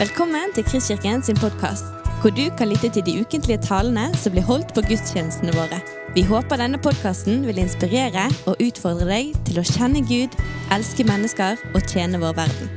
[0.00, 1.84] Velkommen til Kristkirken sin podkast,
[2.20, 5.76] hvor du kan lytte til de ukentlige talene som blir holdt på gudstjenestene våre.
[6.14, 10.32] Vi håper denne podkasten vil inspirere og utfordre deg til å kjenne Gud,
[10.72, 12.70] elske mennesker og tjene vår verden.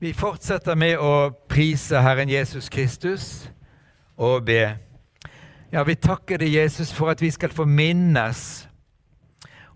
[0.00, 1.12] Vi fortsetter med å
[1.52, 3.50] prise Herren Jesus Kristus
[4.16, 4.76] og be.
[5.72, 8.68] Ja, vi takker deg, Jesus, for at vi skal få minnes.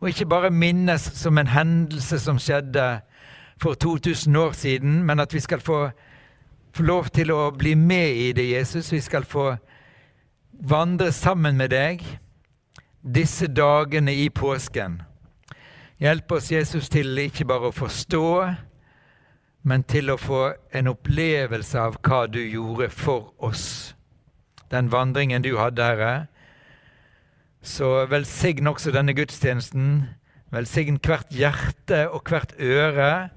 [0.01, 3.01] Og ikke bare minnes som en hendelse som skjedde
[3.61, 5.91] for 2000 år siden, men at vi skal få,
[6.73, 8.93] få lov til å bli med i det, Jesus.
[8.93, 9.57] Vi skal få
[10.53, 12.05] vandre sammen med deg
[13.03, 15.03] disse dagene i påsken.
[16.01, 18.27] Hjelp oss, Jesus, til ikke bare å forstå,
[19.69, 23.95] men til å få en opplevelse av hva du gjorde for oss.
[24.71, 26.27] Den vandringen du hadde, Herre.
[27.63, 30.09] Så velsign også denne gudstjenesten.
[30.51, 33.29] Velsign hvert hjerte og hvert øre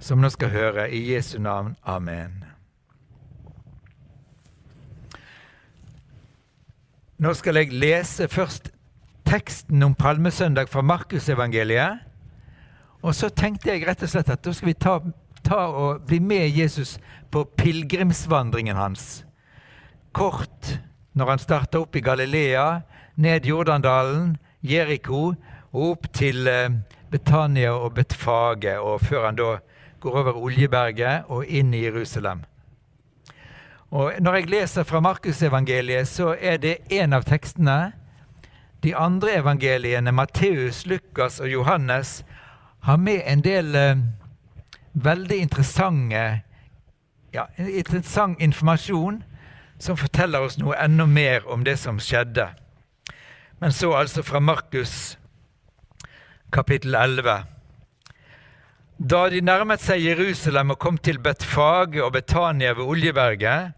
[0.00, 0.88] som nå skal høre.
[0.90, 1.74] I Jesu navn.
[1.84, 2.44] Amen.
[7.18, 8.72] Nå skal jeg lese først
[9.24, 12.02] teksten om palmesøndag fra Markusevangeliet.
[13.02, 14.98] Og så tenkte jeg rett og slett at da skal vi ta
[15.44, 16.96] ta og bli med Jesus
[17.30, 19.24] på pilegrimsvandringen hans.
[20.14, 20.78] Kort
[21.14, 22.80] når han starta opp i Galilea,
[23.22, 25.34] ned Jordandalen, Jeriko
[25.74, 26.70] og opp til eh,
[27.10, 29.50] Betania og Betfage, og før han da
[30.02, 32.42] går over Oljeberget og inn i Jerusalem.
[33.94, 37.92] Og Når jeg leser fra Markusevangeliet, så er det én av tekstene.
[38.82, 42.24] De andre evangeliene, Matteus, Lukas og Johannes,
[42.82, 44.02] har med en del eh,
[44.94, 46.42] veldig interessante
[47.34, 49.22] ja, interessant informasjon
[49.78, 52.48] som forteller oss noe enda mer om det som skjedde.
[53.58, 55.16] Men så altså fra Markus
[56.52, 57.44] kapittel 11.
[58.98, 63.72] Da de nærmet seg Jerusalem og kom til Betfage og Betania ved Oljeberget,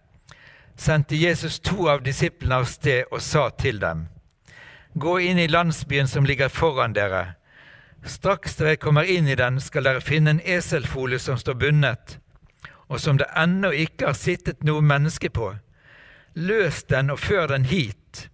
[0.77, 4.07] sendte Jesus to av disiplene av sted og sa til dem.:
[4.95, 7.37] Gå inn i landsbyen som ligger foran dere.
[8.05, 12.19] Straks dere kommer inn i den, skal dere finne en eselfole som står bundet,
[12.89, 15.55] og som det ennå ikke har sittet noe menneske på.
[16.37, 18.27] Løs den og før den hit.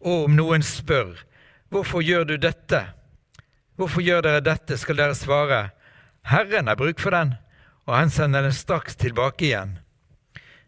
[0.00, 1.18] Og om noen spør,
[1.68, 2.86] hvorfor gjør du dette?
[3.76, 4.78] Hvorfor gjør dere dette?
[4.78, 5.70] skal dere svare,
[6.26, 7.34] Herren har bruk for den,
[7.86, 9.78] og han sender den straks tilbake igjen.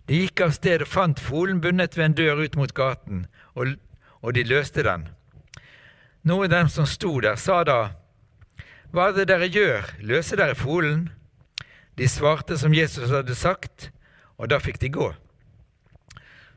[0.07, 3.75] De gikk av sted og fant folen bundet ved en dør ut mot gaten, og,
[4.23, 5.09] og de løste den.
[6.23, 7.81] Noen av dem som sto der, sa da,
[8.91, 11.09] hva er det dere gjør, løser dere folen?
[11.97, 13.91] De svarte som Jesus hadde sagt,
[14.39, 15.11] og da fikk de gå.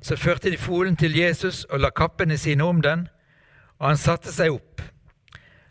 [0.03, 3.05] Så førte de folen til Jesus og la kappene sine om den,
[3.79, 4.81] og han satte seg opp.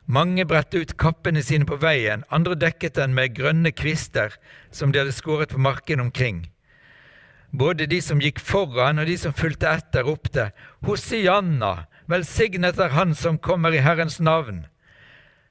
[0.09, 4.35] Mange bredte ut kappene sine på veien, andre dekket den med grønne kvister
[4.73, 6.47] som de hadde skåret på marken omkring.
[7.53, 10.49] Både de som gikk foran og de som fulgte etter, ropte
[10.87, 14.65] Hosianna, velsignet er Han som kommer i Herrens navn.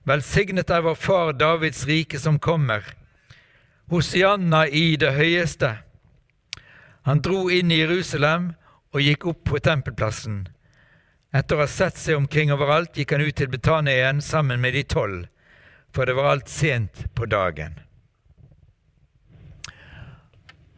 [0.09, 2.81] Velsignet er vår far Davids rike som kommer.
[3.93, 5.75] Hosianna i det høyeste.
[7.05, 8.55] Han dro inn i Jerusalem
[8.91, 10.43] og gikk opp på tempelplassen.
[11.31, 14.75] Etter å ha sett seg omkring overalt gikk han ut til Betania igjen sammen med
[14.75, 15.29] de tolv,
[15.95, 17.79] for det var alt sent på dagen.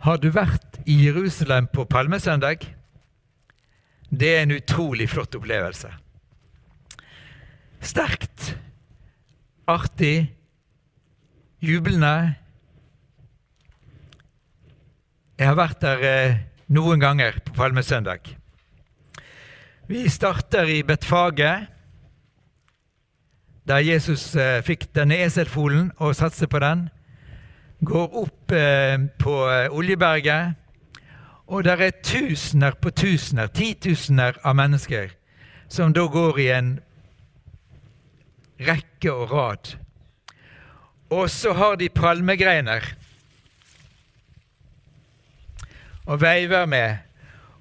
[0.04, 2.66] Har du vært i Jerusalem på palmesøndag?
[4.14, 5.90] Det er en utrolig flott opplevelse.
[7.84, 8.54] Sterkt
[9.68, 10.28] artig,
[11.64, 12.36] jublende.
[15.40, 18.36] Jeg har vært der eh, noen ganger på Palmesøndag.
[19.88, 21.68] Vi starter i Betfage,
[23.68, 26.88] der Jesus eh, fikk denne eselfolen og satser på den.
[27.84, 30.56] Går opp eh, på eh, Oljeberget,
[31.48, 35.12] og der er tusener på tusener, titusener av mennesker
[35.74, 36.74] som da går i en
[38.64, 39.74] rekke og rad.
[41.14, 42.86] Og så har de palmegreiner
[46.06, 46.98] og veiver med.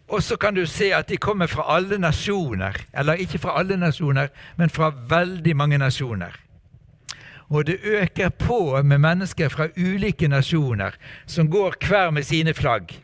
[0.09, 2.77] Og så kan du se at de kommer fra alle nasjoner.
[2.95, 6.37] Eller ikke fra alle nasjoner, men fra veldig mange nasjoner.
[7.49, 10.91] Og det øker på med mennesker fra ulike nasjoner
[11.27, 13.03] som går hver med sine flagg.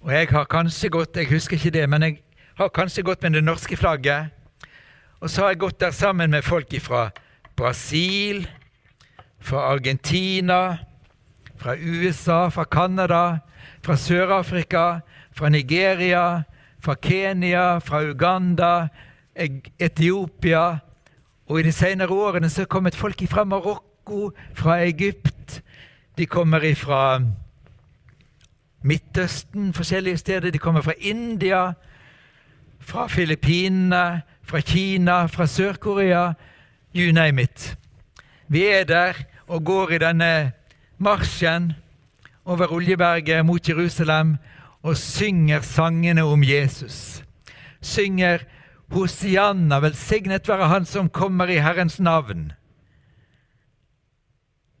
[0.00, 2.18] Og jeg har kanskje gått jeg husker ikke det, men jeg
[2.54, 4.26] har kanskje gått med det norske flagget.
[5.20, 7.10] Og så har jeg gått der sammen med folk fra
[7.56, 8.48] Brasil,
[9.40, 10.78] fra Argentina,
[11.56, 13.38] fra USA, fra Canada,
[13.82, 15.00] fra Sør-Afrika,
[15.32, 16.42] fra Nigeria,
[16.80, 18.88] fra Kenya, fra Uganda,
[19.78, 20.78] Etiopia.
[21.46, 25.62] Og i de senere årene så er kommet folk fra Marokko, fra Egypt.
[26.18, 27.20] De kommer fra
[28.82, 30.50] Midtøsten, forskjellige steder.
[30.50, 31.72] De kommer fra India,
[32.80, 36.32] fra Filippinene, fra Kina, fra Sør-Korea.
[36.94, 37.76] You name it.
[38.48, 39.12] Vi er der
[39.46, 40.52] og går i denne
[41.04, 41.72] marsjen
[42.44, 44.36] over Oljeberget mot Jerusalem
[44.82, 47.22] og synger sangene om Jesus.
[47.80, 48.44] Synger
[48.92, 52.52] Hosianna, velsignet være Han som kommer i Herrens navn.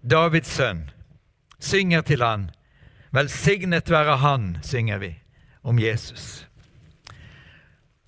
[0.04, 0.90] Davids sønn
[1.64, 2.50] synger til han.
[3.12, 5.14] Velsignet være Han, synger vi
[5.62, 6.48] om Jesus.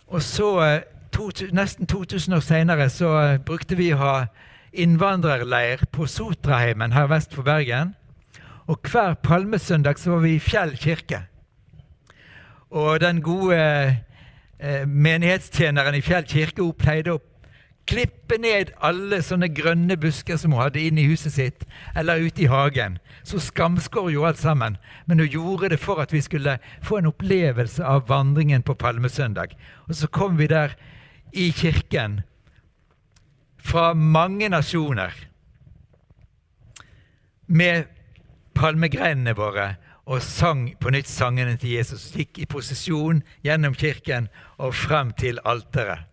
[0.06, 0.80] Og så, eh,
[1.12, 4.26] to, nesten 2000 år seinere, så eh, brukte vi å ha
[4.72, 7.94] innvandrerleir på Sotraheimen her vest for Bergen.
[8.66, 11.22] Og hver palmesøndag så var vi i Fjell kirke.
[12.70, 13.58] Og den gode
[14.58, 17.22] eh, menighetstjeneren i Fjell kirke hun pleide å
[17.86, 22.42] klippe ned alle sånne grønne busker som hun hadde inne i huset sitt, eller ute
[22.42, 22.98] i hagen.
[23.22, 24.78] Så skamskår jo alt sammen.
[25.06, 29.54] Men hun gjorde det for at vi skulle få en opplevelse av vandringen på palmesøndag.
[29.86, 30.74] Og så kom vi der
[31.32, 32.20] i kirken
[33.62, 35.14] fra mange nasjoner
[37.46, 37.86] med
[38.56, 39.74] palmegreinene våre
[40.06, 42.08] og sang på nytt sangene til Jesus.
[42.14, 46.06] Gikk i posisjon gjennom kirken og frem til alteret.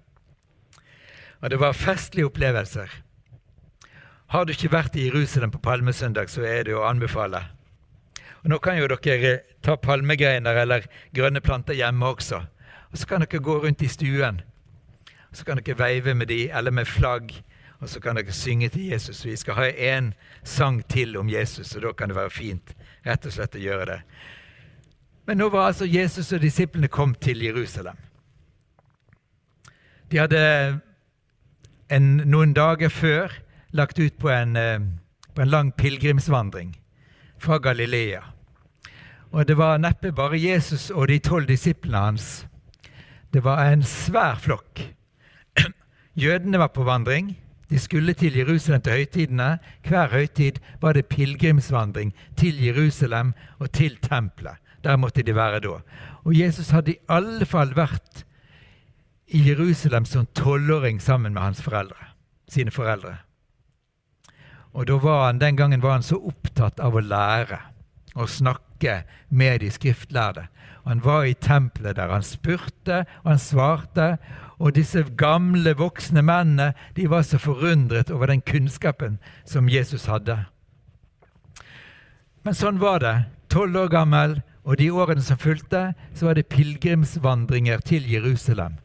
[1.43, 2.87] Og det var festlige opplevelser.
[4.33, 7.43] Har du ikke vært i Jerusalem på palmesøndag, så er det å anbefale.
[8.43, 12.41] Og Nå kan jo dere ta palmegreiner eller grønne planter hjemme også.
[12.91, 14.41] Og så kan dere gå rundt i stuen.
[15.31, 17.31] Så kan dere veive med de, eller med flagg
[17.83, 19.25] og så kan dere synge til Jesus.
[19.25, 20.13] Vi skal ha en
[20.43, 23.89] sang til om Jesus, og da kan det være fint rett og slett å gjøre
[23.91, 23.99] det.
[25.27, 27.99] Men nå var altså Jesus og disiplene kommet til Jerusalem.
[30.11, 30.43] De hadde
[31.91, 33.35] en, noen dager før
[33.75, 34.79] lagt ut på en, eh,
[35.35, 36.75] på en lang pilegrimsvandring
[37.39, 38.23] fra Galilea.
[39.31, 42.45] Og det var neppe bare Jesus og de tolv disiplene hans.
[43.33, 44.83] Det var en svær flokk.
[46.23, 47.33] Jødene var på vandring.
[47.73, 49.47] De skulle til Jerusalem til høytidene.
[49.87, 54.61] Hver høytid var det pilegrimsvandring til Jerusalem og til tempelet.
[54.83, 55.79] Der måtte de være da.
[56.21, 58.21] Og Jesus hadde i alle fall vært
[59.33, 62.13] i Jerusalem som tolvåring sammen med hans foreldre,
[62.47, 63.15] sine foreldre.
[64.73, 67.57] Og var han, Den gangen var han så opptatt av å lære
[68.13, 68.72] og snakke
[69.29, 70.47] med de skriftlærde.
[70.83, 72.11] Han var i tempelet der.
[72.11, 74.17] Han spurte, og han svarte.
[74.59, 80.43] Og disse gamle, voksne mennene de var så forundret over den kunnskapen som Jesus hadde.
[82.43, 83.15] Men sånn var det.
[83.53, 88.79] Tolv år gammel, og de årene som fulgte, så var det pilegrimsvandringer til Jerusalem.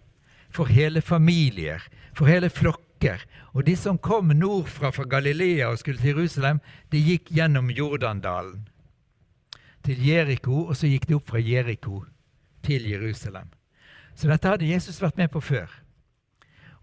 [0.55, 1.83] For hele familier,
[2.15, 3.23] for hele flokker.
[3.55, 6.63] Og de som kom nordfra fra Galilea og skulle til Jerusalem,
[6.93, 8.67] de gikk gjennom Jordandalen
[9.85, 12.03] til Jeriko, og så gikk de opp fra Jeriko
[12.67, 13.49] til Jerusalem.
[14.15, 15.71] Så dette hadde Jesus vært med på før.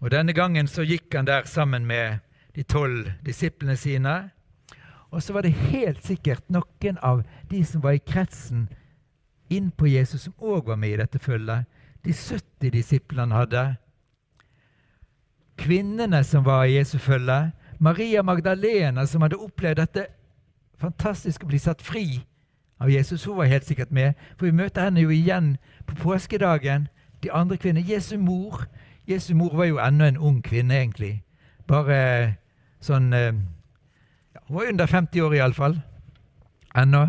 [0.00, 2.18] Og Denne gangen så gikk han der sammen med
[2.56, 4.30] de tolv disiplene sine.
[5.10, 8.68] Og så var det helt sikkert noen av de som var i kretsen
[9.52, 11.64] inn på Jesus, som òg var med i dette følget.
[12.04, 13.64] De 70 disiplene hadde.
[15.56, 17.52] Kvinnene som var i Jesu følge.
[17.78, 20.06] Maria Magdalena, som hadde opplevd dette
[20.80, 22.06] fantastisk å bli satt fri
[22.80, 23.24] av Jesus.
[23.24, 25.56] Hun var helt sikkert med, for vi møter henne jo igjen
[25.86, 26.88] på påskedagen
[27.22, 27.86] de andre kvinnene.
[27.88, 28.66] Jesu mor
[29.06, 31.22] Jesu mor var jo ennå en ung kvinne, egentlig.
[31.66, 32.36] Bare
[32.82, 33.30] sånn eh,
[34.34, 35.76] ja, Hun var under 50 år iallfall.
[36.74, 37.06] Ennå.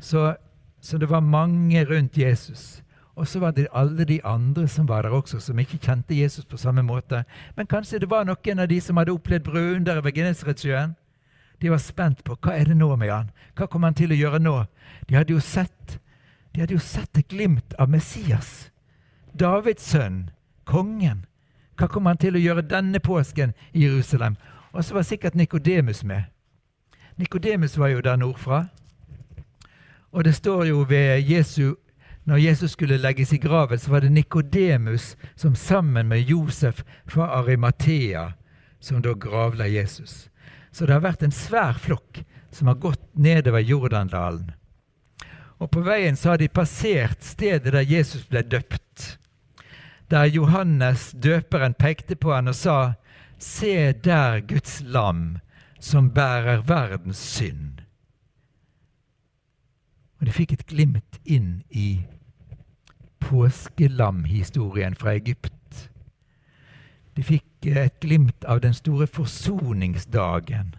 [0.00, 0.32] Så,
[0.80, 2.82] så det var mange rundt Jesus.
[3.16, 6.44] Og så var det alle de andre som var der også, som ikke kjente Jesus
[6.44, 7.24] på samme måte.
[7.56, 10.96] Men kanskje det var noen av de som hadde opplevd brødunderet ved Genesaretsjøen.
[11.58, 13.30] De var spent på hva er det nå med han?
[13.56, 14.56] Hva kommer han til å gjøre nå?
[15.08, 15.98] De hadde jo sett,
[16.52, 18.68] de hadde jo sett et glimt av Messias.
[19.32, 20.30] Davids sønn,
[20.64, 21.24] kongen.
[21.76, 24.36] Hva kommer han til å gjøre denne påsken i Jerusalem?
[24.72, 26.28] Og så var sikkert Nikodemus med.
[27.16, 28.66] Nikodemus var jo der nordfra.
[30.12, 31.74] Og det står jo ved Jesu
[32.26, 37.22] Når Jesus skulle legges i graven, så var det Nikodemus som sammen med Josef fra
[37.22, 38.32] Arimathea
[38.80, 40.28] som da gravla Jesus.
[40.76, 42.20] Så det har vært en svær flokk
[42.52, 44.50] som har gått nedover Jordandalen.
[45.56, 49.16] Og på veien så har de passert stedet der Jesus ble døpt
[50.08, 52.94] der Johannes døperen pekte på han og sa:"
[53.38, 55.38] Se der Guds lam
[55.80, 57.82] som bærer verdens synd.
[60.20, 62.06] Og de fikk et glimt inn i
[63.20, 65.55] påskelamhistorien fra Egypt.
[67.16, 70.74] De fikk et glimt av den store forsoningsdagen.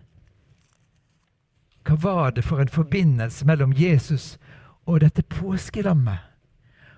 [1.88, 4.36] Hva var det for en forbindelse mellom Jesus
[4.86, 6.20] og dette påskelammet?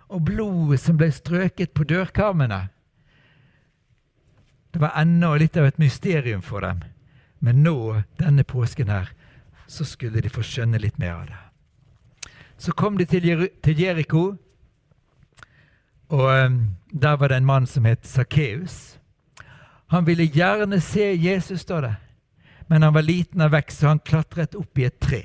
[0.09, 2.67] Og blodet som ble strøket på dørkarmene?
[4.73, 6.81] Det var ennå litt av et mysterium for dem.
[7.39, 9.13] Men nå, denne påsken her,
[9.67, 11.39] så skulle de få skjønne litt mer av det.
[12.59, 14.35] Så kom de til, Jer Jeriko,
[16.09, 18.98] og um, der var det en mann som het Sakkeus.
[19.89, 21.95] Han ville gjerne se Jesus, står det,
[22.67, 25.23] men han var liten av vekst, så han klatret opp i et tre.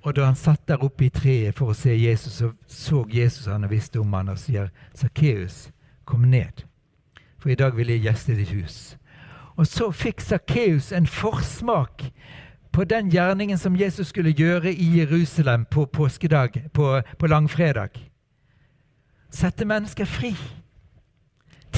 [0.00, 3.50] Og da han satt der oppe i treet for å se Jesus, så så Jesus
[3.50, 5.68] han og visste om han og sier, 'Sakkeus,
[6.04, 6.64] kom ned,
[7.38, 8.96] for i dag vil jeg gjeste ditt hus.'
[9.56, 12.12] Og så fikk Sakkeus en forsmak
[12.72, 17.90] på den gjerningen som Jesus skulle gjøre i Jerusalem på påskedag, på, på langfredag.
[19.30, 20.34] Sette mennesker fri.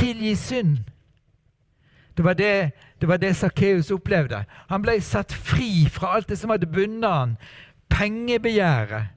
[0.03, 0.79] Tilgi synd.
[2.17, 4.45] Det var det, det, var det Sakkeus opplevde.
[4.69, 7.37] Han ble satt fri fra alt det som hadde bundet han.
[7.89, 9.15] Pengebegjæret.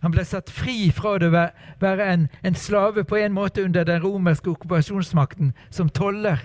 [0.00, 1.30] Han ble satt fri fra å
[1.80, 6.42] være en, en slave på en måte under den romerske okkupasjonsmakten som toller.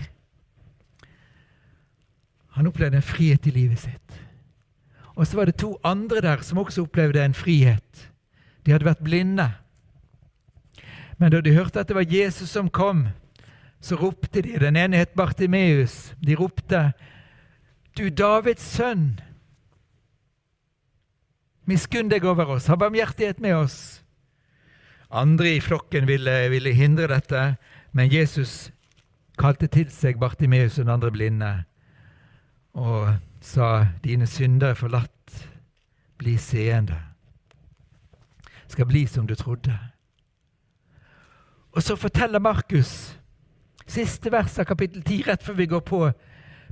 [2.57, 4.21] Han opplevde en frihet i livet sitt.
[5.15, 8.09] Og så var det to andre der som også opplevde en frihet.
[8.65, 9.49] De hadde vært blinde.
[11.21, 13.05] Men da de hørte at det var Jesus som kom,
[13.81, 14.55] så ropte de.
[14.57, 16.15] Den ene het Bartimeus.
[16.17, 16.93] De ropte,
[17.93, 19.19] 'Du Davids sønn,
[21.65, 24.01] miskunn deg over oss, ha barmhjertighet med oss.'
[25.11, 27.57] Andre i flokken ville, ville hindre dette,
[27.91, 28.71] men Jesus
[29.37, 31.63] kalte til seg Bartimeus og den andre blinde
[32.73, 35.49] og sa, 'Dine synder er forlatt.
[36.17, 37.01] Bli seende.'
[38.67, 39.90] Skal bli som du trodde.
[41.71, 43.15] Og så forteller Markus,
[43.87, 46.01] siste vers av kapittel 10, rett før vi går på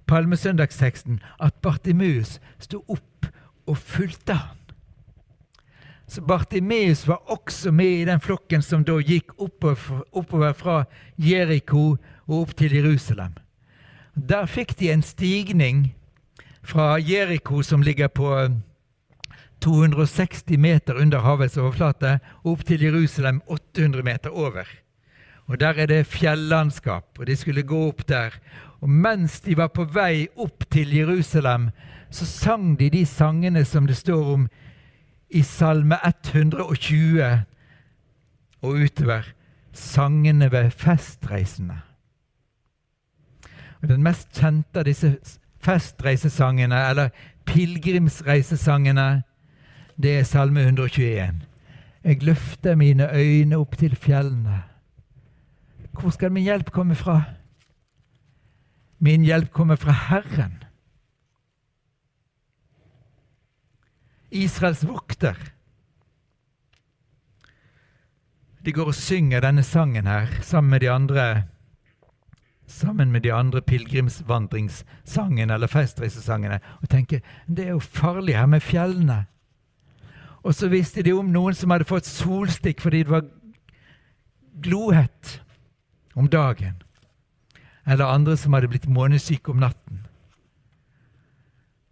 [0.10, 3.30] palmesøndagsteksten, at Bartimeus sto opp
[3.70, 4.56] og fulgte han.
[6.10, 10.84] Så Bartimeus var også med i den flokken som da gikk oppover, fra
[11.22, 13.36] Jeriko og opp til Jerusalem.
[14.16, 15.94] Der fikk de en stigning
[16.66, 18.34] fra Jeriko, som ligger på
[19.62, 24.66] 260 meter under havets overflate, opp til Jerusalem 800 meter over.
[25.50, 28.30] Og Der er det fjellandskap, og de skulle gå opp der.
[28.82, 31.70] Og mens de var på vei opp til Jerusalem,
[32.10, 34.48] så sang de de sangene som det står om
[35.30, 37.44] i Salme 120
[38.62, 39.34] og utover.
[39.74, 41.82] Sangene ved festreisene.
[43.82, 45.18] Og Den mest kjente av disse
[45.62, 47.10] festreisesangene, eller
[47.46, 49.24] pilegrimsreisesangene,
[49.98, 51.42] det er Salme 121.
[52.04, 54.69] Jeg løfter mine øyne opp til fjellene.
[56.00, 57.22] Hvor skal min hjelp komme fra?
[59.00, 60.64] Min hjelp kommer fra Herren.
[64.32, 65.36] Israels vokter.
[68.66, 71.44] De går og synger denne sangen her sammen med de andre
[72.70, 78.62] sammen med de andre pilegrimsvandringssangene eller festreisesangene og tenker det er jo farlig her med
[78.62, 79.26] fjellene.
[80.44, 83.26] Og så visste de om noen som hadde fått solstikk fordi det var
[84.62, 85.40] glohett
[86.16, 86.82] om dagen.
[87.86, 90.06] Eller andre som hadde blitt månesyke om natten.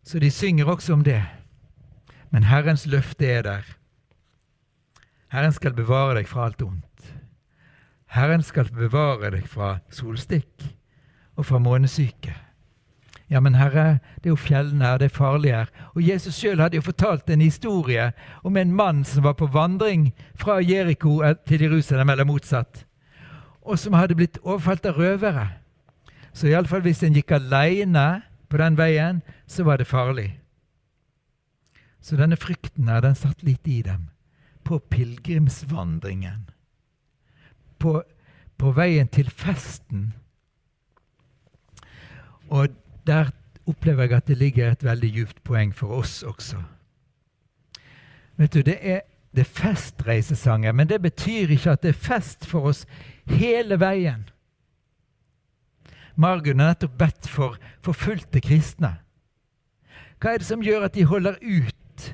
[0.03, 1.24] Så de synger også om det.
[2.29, 3.77] Men Herrens løfte er der.
[5.27, 7.13] Herren skal bevare deg fra alt ondt.
[8.07, 10.63] Herren skal bevare deg fra solstikk
[11.36, 12.36] og fra månesyke.
[13.27, 15.71] Ja, men Herre, det er jo fjellene her, det er farlig her.
[15.95, 18.12] Og Jesus sjøl hadde jo fortalt en historie
[18.47, 22.86] om en mann som var på vandring fra Jeriko til Jerusalem, eller motsatt,
[23.67, 25.47] og som hadde blitt overfalt av røvere.
[26.33, 30.29] Så iallfall hvis en gikk aleine på den veien, så var det farlig.
[32.01, 34.07] Så denne frykten her, den satt litt i dem
[34.67, 36.47] på pilegrimsvandringen
[37.79, 38.01] på,
[38.57, 40.13] på veien til festen.
[42.50, 42.71] Og
[43.07, 43.31] der
[43.67, 46.62] opplever jeg at det ligger et veldig djupt poeng for oss også.
[48.38, 49.01] Vet du, Det er,
[49.36, 52.86] det er festreisesanger, men det betyr ikke at det er fest for oss
[53.29, 54.25] hele veien.
[56.17, 58.96] Margunn har nettopp bedt for forfulgte kristne.
[60.17, 62.07] Hva er det som gjør at de holder ut?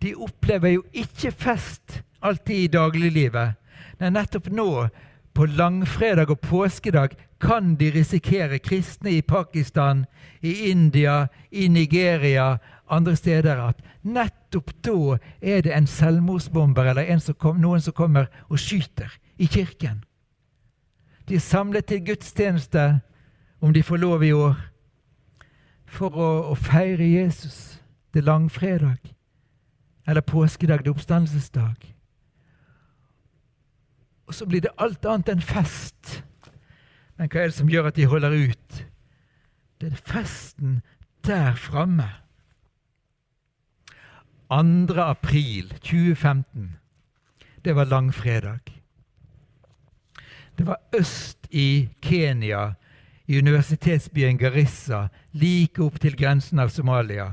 [0.00, 3.58] De opplever jo ikke fest alltid i dagliglivet,
[4.00, 4.88] Nei, nettopp nå,
[5.36, 10.04] på langfredag og påskedag, kan de risikere kristne i Pakistan,
[10.40, 12.56] i India, i Nigeria,
[12.90, 17.92] andre steder at nettopp nettopp da er det en selvmordsbomber eller som kom, noen som
[17.92, 20.04] kommer og skyter i kirken.
[21.28, 23.00] De er samlet til gudstjeneste,
[23.60, 24.56] om de får lov i år,
[25.86, 27.78] for å, å feire Jesus.
[28.12, 28.98] Det er langfredag.
[30.06, 31.94] Eller påskedag, det er oppstandelsesdag.
[34.26, 36.22] Og så blir det alt annet enn fest.
[37.16, 38.82] Men hva er det som gjør at de holder ut?
[39.80, 40.80] Det er festen
[41.24, 42.21] der framme.
[44.52, 45.00] 2.
[45.00, 46.76] april 2015.
[47.64, 48.82] Det var langfredag.
[50.56, 52.74] Det var øst i Kenya,
[53.26, 57.30] i universitetsbyen Garissa, like opp til grensen av Somalia.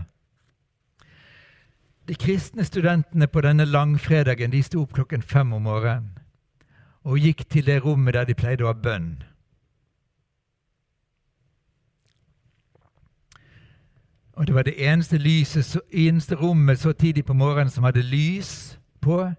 [2.07, 6.15] De kristne studentene på denne langfredagen de sto opp klokken fem om morgenen
[7.03, 9.23] og gikk til det rommet der de pleide å ha bønn.
[14.39, 18.79] Og det var det eneste, lyset, eneste rommet så tidlig på morgenen som hadde lys
[19.01, 19.31] på.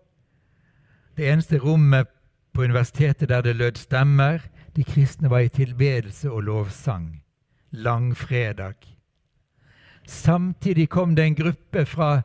[1.16, 2.06] Det eneste rommet
[2.52, 4.38] på universitetet der det lød stemmer.
[4.76, 7.22] De kristne var i tilbedelse og lovsang.
[7.70, 8.74] Langfredag.
[10.06, 12.22] Samtidig kom det en gruppe fra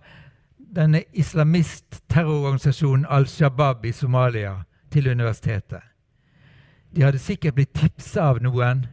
[0.75, 4.55] denne islamist-terrororganisasjonen Al Shabaab i Somalia
[4.91, 5.81] til universitetet.
[6.95, 8.85] De hadde sikkert blitt tipsa av noen,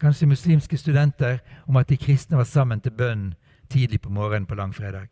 [0.00, 3.34] kanskje muslimske studenter, om at de kristne var sammen til bønn
[3.70, 5.08] tidlig på morgenen på langfredag.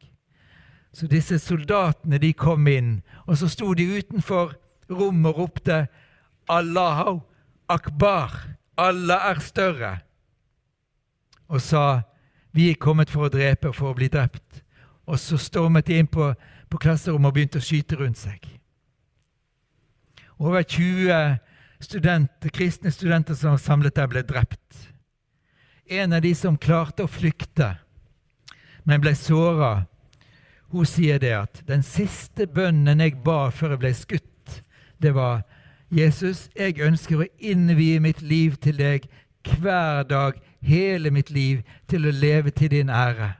[0.92, 4.52] Så disse soldatene de kom inn, og så sto de utenfor
[4.90, 5.86] rommet og ropte
[6.48, 7.20] Allahu
[7.68, 8.34] akbar,
[8.76, 9.98] Allah er større,
[11.48, 12.02] og sa
[12.52, 14.60] vi er kommet for å drepe og for å bli drept.
[15.08, 16.28] Og så stormet de inn på,
[16.68, 18.44] på klasserommet og begynte å skyte rundt seg.
[20.36, 21.38] Over 20
[21.84, 24.88] studenter, kristne studenter som var samlet der, ble drept.
[25.86, 27.74] En av de som klarte å flykte,
[28.84, 29.86] men ble såra,
[30.72, 34.62] hun sier det at den siste bønnen jeg ba før jeg ble skutt,
[35.02, 35.42] det var
[35.92, 39.04] Jesus, jeg ønsker å innvie mitt liv til deg
[39.44, 43.34] hver dag, hele mitt liv, til å leve til din ære.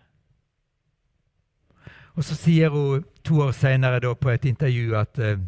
[2.13, 5.39] Og så sier hun to år seinere på et intervju at uh,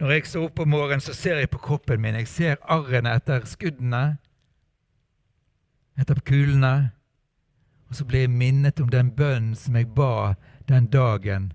[0.00, 2.14] når jeg står opp om morgenen, så ser jeg på kroppen min.
[2.14, 4.18] Jeg ser arrene etter skuddene,
[6.00, 6.90] etter kulene.
[7.88, 10.34] Og så blir jeg minnet om den bønnen som jeg ba
[10.68, 11.52] den dagen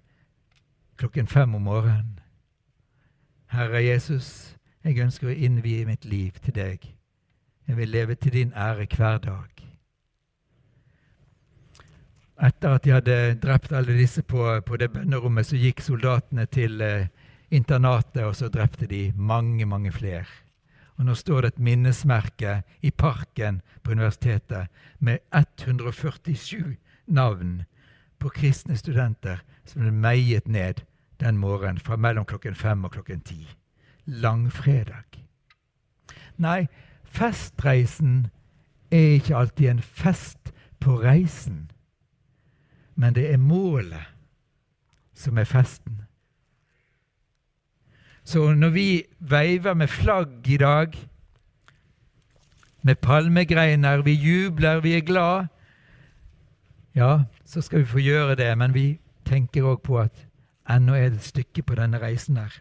[0.97, 2.19] klokken fem om morgenen.
[3.47, 6.84] Herre Jesus, jeg ønsker å innvie mitt liv til deg.
[7.67, 9.63] Jeg vil leve til din ære hver dag.
[12.47, 16.82] Etter at de hadde drept alle disse på, på det bønnerommet, så gikk soldatene til
[16.82, 17.08] eh,
[17.50, 20.26] internatet, og så drepte de mange, mange flere.
[20.98, 24.68] Og nå står det et minnesmerke i parken på universitetet
[25.00, 26.76] med 147
[27.08, 27.64] navn
[28.20, 30.82] på kristne studenter som ble meiet ned
[31.22, 33.46] den morgenen fra mellom klokken fem og klokken ti.
[34.06, 35.22] Langfredag.
[36.38, 36.68] Nei,
[37.04, 38.28] festreisen
[38.92, 41.68] er ikke alltid en fest på reisen,
[42.96, 44.14] men det er målet
[45.14, 46.07] som er festen.
[48.28, 48.88] Så når vi
[49.20, 50.96] veiver med flagg i dag,
[52.84, 55.48] med palmegreiner, vi jubler, vi er glad,
[56.96, 60.28] ja, så skal vi få gjøre det, men vi tenker òg på at
[60.68, 62.52] Ennå er det et stykke på denne reisen her.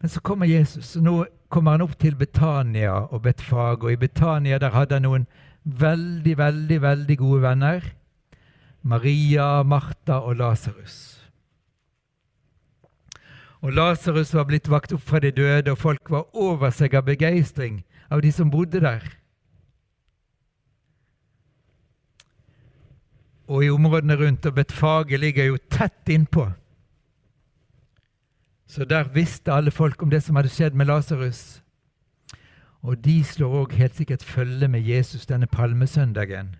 [0.00, 1.16] Men så kommer Jesus, og nå
[1.52, 3.84] kommer han opp til Betania og Betfag.
[3.84, 5.26] Og i Betania der hadde han noen
[5.64, 7.90] veldig, veldig, veldig gode venner.
[8.82, 11.15] Maria, Martha og Lasarus.
[13.64, 17.06] Og Lasarus var blitt vakt opp fra de døde, og folk var over seg av
[17.08, 19.06] begeistring av de som bodde der.
[23.48, 24.46] og i områdene rundt.
[24.46, 26.50] Og Betfaget ligger jo tett innpå.
[28.66, 31.62] Så der visste alle folk om det som hadde skjedd med Lasarus.
[32.82, 36.56] Og de slår òg helt sikkert følge med Jesus denne palmesøndagen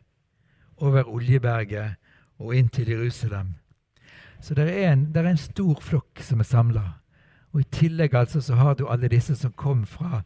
[0.77, 1.97] over Oljeberget
[2.39, 3.55] og inn til Jerusalem.
[4.41, 6.85] Så det er en, det er en stor flokk som er samla.
[7.53, 10.23] Og i tillegg altså så har du alle disse som kom fra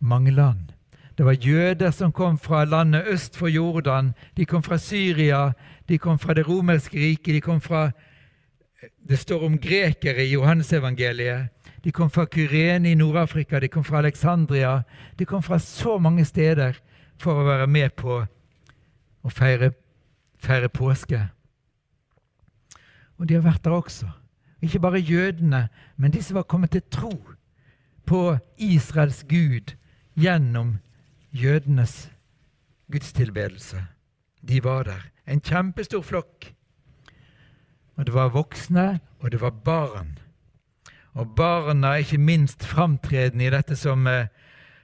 [0.00, 0.72] mange land.
[1.18, 4.14] Det var jøder som kom fra landet øst for Jordan.
[4.36, 5.52] De kom fra Syria,
[5.88, 7.34] de kom fra det romerske riket.
[7.34, 7.90] De kom fra
[9.08, 11.48] Det står om grekere i Johannesevangeliet.
[11.84, 14.82] De kom fra Kyrene i Nord-Afrika, de kom fra Alexandria.
[15.18, 16.80] De kom fra så mange steder
[17.20, 18.26] for å være med på
[19.24, 19.72] å feire,
[20.40, 21.20] feire påske.
[23.18, 24.08] Og de har vært der også.
[24.62, 27.12] Ikke bare jødene, men de som var kommet til tro
[28.06, 29.74] på Israels Gud
[30.16, 30.78] gjennom
[31.32, 32.10] jødenes
[32.92, 33.86] gudstilbedelse.
[34.48, 35.02] De var der.
[35.26, 36.54] En kjempestor flokk.
[37.96, 40.18] og det var voksne, og det var barn.
[41.14, 44.26] Og barna er ikke minst framtredende i dette som, eh,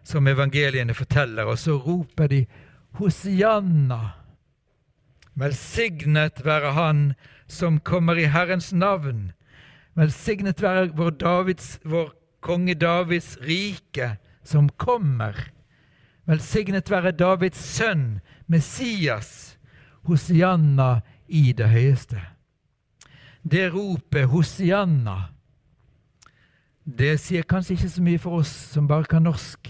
[0.05, 1.45] som evangeliene forteller.
[1.45, 2.47] Og så roper de
[2.93, 4.13] Hosianna.
[5.35, 7.15] Velsignet være Han
[7.51, 9.33] som kommer i Herrens navn.
[9.99, 15.35] Velsignet være vår, Davids, vår konge Davids rike som kommer.
[16.31, 19.59] Velsignet være Davids sønn, Messias,
[20.07, 22.23] Hosianna i det høyeste.
[23.43, 25.31] Det ropet Hosianna,
[26.85, 29.69] det sier kanskje ikke så mye for oss som bare kan norsk.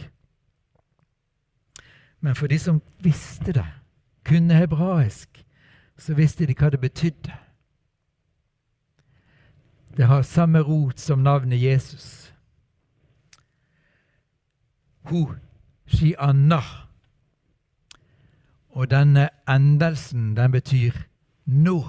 [2.20, 3.66] Men for de som visste det,
[4.24, 5.44] kunne hebraisk,
[5.98, 7.32] så visste de hva det betydde.
[9.96, 12.34] Det har samme rot som navnet Jesus.
[15.10, 15.26] Ho
[15.90, 16.60] shianna.
[18.70, 20.94] Og denne endelsen, den betyr
[21.44, 21.82] nå,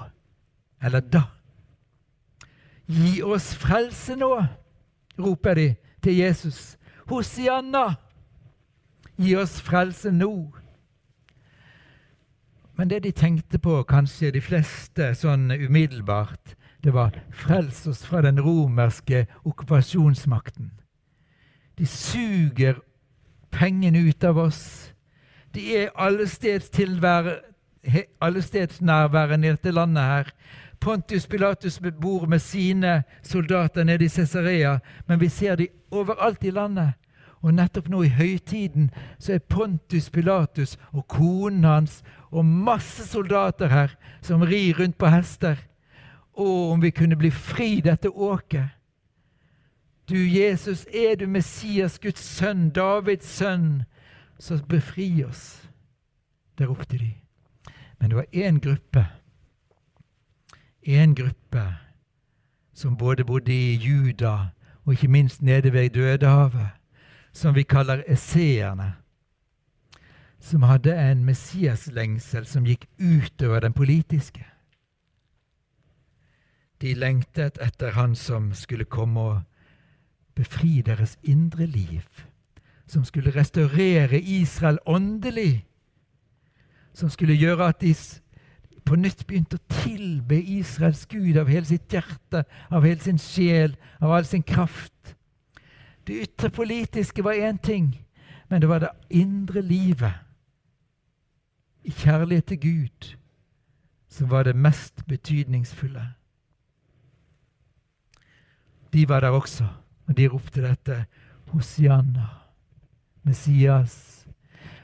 [0.82, 1.22] eller da.
[2.90, 4.32] Gi oss frelse nå,
[5.20, 5.68] roper de
[6.04, 6.78] til Jesus.
[7.08, 7.96] Hosianna!
[9.22, 10.34] Gi oss frelse nå.
[12.76, 18.22] Men det de tenkte på, kanskje de fleste sånn umiddelbart, det var 'frels oss fra
[18.22, 20.72] den romerske okkupasjonsmakten'.
[21.78, 22.76] De suger
[23.52, 24.94] pengene ut av oss.
[25.54, 25.90] De er
[28.22, 30.32] allestedsnærværende i dette landet her.
[30.80, 36.50] Pontius Pilatus bor med sine soldater nede i Cesarea, men vi ser de overalt i
[36.50, 36.94] landet.
[37.42, 43.68] Og nettopp nå i høytiden så er Pontus Pilatus og konen hans og masse soldater
[43.68, 43.90] her
[44.22, 45.56] som rir rundt på hester.
[46.34, 48.78] Å, om vi kunne bli fri dette åket!
[50.10, 53.84] Du, Jesus, er du Messias, Guds sønn, Davids sønn,
[54.40, 55.70] så befri oss.
[56.58, 57.14] Der ropte de.
[58.00, 59.06] Men det var én gruppe,
[60.82, 61.64] én gruppe
[62.74, 64.52] som både bodde i Juda
[64.86, 66.68] og ikke minst nede ved Dødehavet,
[67.34, 68.94] som vi kaller esseerne,
[70.40, 74.51] som hadde en Messias-lengsel som gikk utover den politiske.
[76.82, 79.42] De lengtet etter han som skulle komme og
[80.36, 82.08] befri deres indre liv,
[82.88, 85.66] som skulle restaurere Israel åndelig,
[86.94, 87.94] som skulle gjøre at de
[88.86, 93.76] på nytt begynte å tilbe Israels Gud av hele sitt hjerte, av hele sin sjel,
[94.02, 95.14] av all sin kraft.
[96.08, 97.94] Det ytre politiske var én ting,
[98.50, 100.14] men det var det indre livet,
[101.84, 103.14] i kjærlighet til Gud,
[104.10, 106.04] som var det mest betydningsfulle.
[108.94, 109.68] De var der også,
[110.08, 111.06] og de ropte dette
[111.52, 112.28] Hosianna,
[113.24, 114.28] Messias.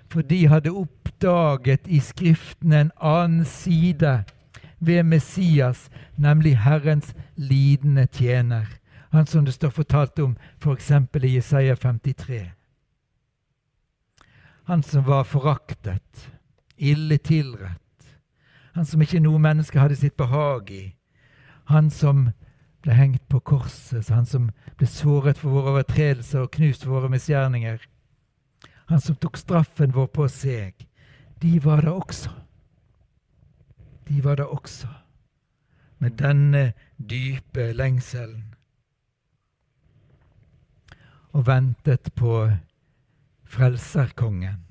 [0.09, 4.23] For de hadde oppdaget i Skriften en annen side
[4.79, 8.65] ved Messias, nemlig Herrens lidende tjener.
[9.11, 10.91] Han som det står fortalt om f.eks.
[11.11, 12.51] For i Jesaja 53.
[14.67, 16.31] Han som var foraktet,
[16.77, 18.17] ille tilrett.
[18.73, 20.83] Han som ikke noe menneske hadde sitt behag i.
[21.71, 22.29] Han som
[22.87, 24.45] ble hengt på korset, han som
[24.79, 27.81] ble såret for våre overtredelser og knust for våre misgjerninger.
[28.87, 30.85] Han som tok straffen vår på seg.
[31.43, 32.31] De var det også.
[34.07, 34.87] De var det også,
[35.99, 36.63] med denne
[36.95, 38.53] dype lengselen.
[41.35, 42.39] Og ventet på
[43.43, 44.63] frelserkongen.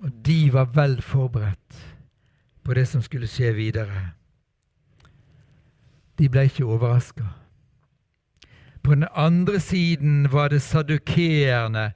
[0.00, 1.82] Og de var vel forberedt
[2.64, 4.14] på det som skulle skje videre
[6.18, 7.24] de ble ikke overraska.
[8.82, 11.92] På den andre siden var det sadukeerne,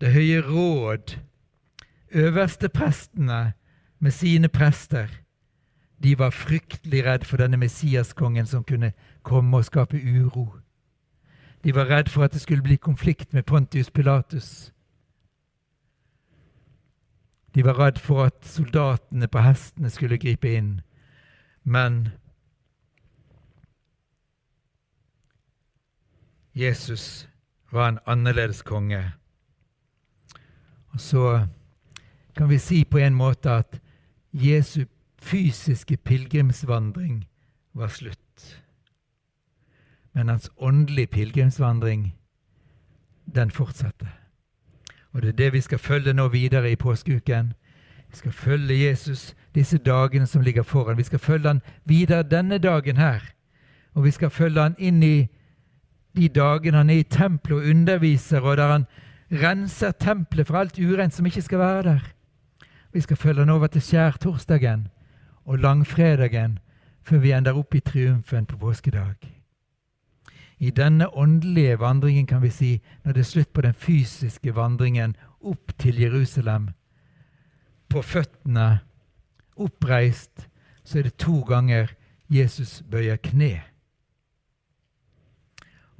[0.00, 1.18] Det høye råd,
[2.10, 3.52] øverste prestene
[4.00, 5.06] med sine prester.
[6.02, 10.56] De var fryktelig redd for denne Messiaskongen som kunne komme og skape uro.
[11.64, 14.72] De var redd for at det skulle bli konflikt med Pontius Pilatus.
[17.54, 20.80] De var redd for at soldatene på hestene skulle gripe inn.
[21.64, 22.08] Men
[26.54, 27.28] Jesus
[27.72, 29.12] var en annerledes konge.
[30.88, 31.46] Og så
[32.36, 33.80] kan vi si på en måte at
[34.32, 34.84] Jesu
[35.22, 37.24] fysiske pilegrimsvandring
[37.74, 38.62] var slutt.
[40.12, 42.14] Men hans åndelige pilegrimsvandring,
[43.34, 44.08] den fortsatte.
[45.12, 47.52] Og det er det vi skal følge nå videre i påskeuken.
[48.10, 50.96] Vi skal følge Jesus disse dagene som ligger foran.
[50.96, 53.20] Vi skal følge han videre denne dagen her.
[53.94, 55.26] Og vi skal følge han inn i
[56.16, 58.86] de dagene han er i tempelet og underviser, og der han
[59.30, 62.10] renser tempelet for alt urent som ikke skal være der.
[62.92, 64.88] Vi skal følge han over til skjærtorsdagen
[65.44, 66.58] og langfredagen,
[67.02, 69.16] før vi ender opp i triumfen på påskedag.
[70.58, 75.16] I denne åndelige vandringen, kan vi si, når det er slutt på den fysiske vandringen
[75.40, 76.68] opp til Jerusalem,
[77.88, 78.78] på føttene,
[79.56, 80.48] oppreist,
[80.84, 81.92] så er det to ganger
[82.30, 83.73] Jesus bøyer kne.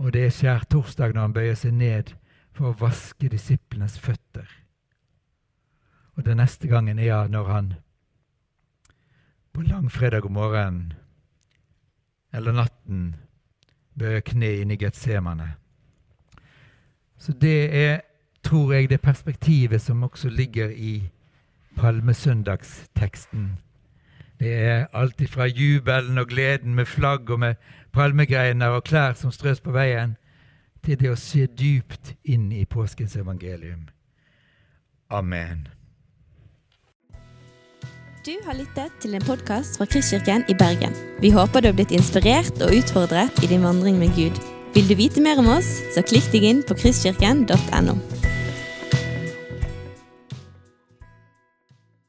[0.04, 2.10] Og det er skjærtorsdag når han bøyer seg ned
[2.52, 4.44] for å vaske disiplenes føtter.
[6.14, 7.72] Og den neste gangen er når han
[9.54, 10.92] på langfredag om morgenen
[12.34, 13.14] eller natten
[13.96, 15.54] bøyer kne inn i Getsemane.
[17.16, 18.00] Så det er,
[18.44, 21.08] tror jeg, det perspektivet som også ligger i
[21.78, 23.54] palmesøndagsteksten.
[24.38, 27.54] Det er alltid fra jubelen og gleden med flagg og med
[27.94, 30.16] palmegreiner og klær som strøs på veien,
[30.84, 33.86] til det å se dypt inn i påskens evangelium.
[35.10, 35.68] Amen.
[38.24, 40.96] Du har lyttet til en podkast fra Kristkirken i Bergen.
[41.20, 44.40] Vi håper du har blitt inspirert og utfordret i din vandring med Gud.
[44.74, 47.98] Vil du vite mer om oss, så klikk deg inn på kristkirken.no.